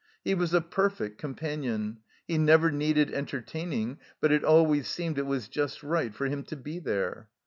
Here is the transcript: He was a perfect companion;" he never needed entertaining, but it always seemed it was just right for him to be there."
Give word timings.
He 0.23 0.33
was 0.33 0.51
a 0.51 0.61
perfect 0.61 1.19
companion;" 1.19 1.99
he 2.27 2.39
never 2.39 2.71
needed 2.71 3.13
entertaining, 3.13 3.99
but 4.19 4.31
it 4.31 4.43
always 4.43 4.87
seemed 4.87 5.19
it 5.19 5.27
was 5.27 5.47
just 5.47 5.83
right 5.83 6.11
for 6.11 6.25
him 6.25 6.41
to 6.45 6.55
be 6.55 6.79
there." 6.79 7.29